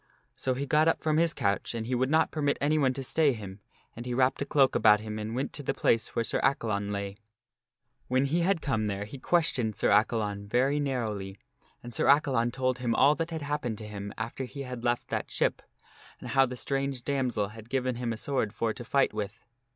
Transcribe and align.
So 0.35 0.55
he 0.55 0.65
got 0.65 0.87
up 0.87 1.03
from 1.03 1.17
his 1.17 1.31
couch 1.31 1.75
and 1.75 1.85
he 1.85 1.93
would 1.93 2.09
not 2.09 2.31
permit 2.31 2.57
anyone 2.59 2.91
to 2.95 3.03
stay 3.03 3.33
him, 3.33 3.59
and 3.95 4.03
he 4.03 4.15
wrapped 4.15 4.41
a 4.41 4.47
cloak 4.47 4.73
about 4.73 5.01
him 5.01 5.19
and 5.19 5.35
went 5.35 5.53
to 5.53 5.61
the 5.61 5.75
place 5.75 6.15
where 6.15 6.23
Sir 6.25 6.39
Accalon 6.41 6.89
lay. 6.91 7.17
When 8.07 8.25
he 8.25 8.39
had 8.39 8.63
come 8.63 8.87
there 8.87 9.05
he 9.05 9.19
questioned 9.19 9.75
Sir 9.75 9.91
Accalon 9.91 10.47
very 10.47 10.79
narrowly 10.79 11.37
and 11.83 11.93
Sir 11.93 12.07
Accalon 12.07 12.51
told 12.51 12.79
him 12.79 12.95
all 12.95 13.13
that 13.13 13.29
had 13.29 13.43
happened 13.43 13.77
to 13.77 13.87
him 13.87 14.11
after 14.17 14.45
he 14.45 14.63
had 14.63 14.83
left 14.83 15.09
that 15.09 15.29
ship, 15.29 15.61
and 16.19 16.29
how 16.29 16.47
the 16.47 16.57
strange 16.57 17.03
damsel 17.03 17.49
had 17.49 17.69
given 17.69 17.97
him 17.97 18.11
a 18.11 18.17
sword 18.17 18.53
for 18.55 18.73
to 18.73 18.83
fight 18.83 19.13
with. 19.13 19.39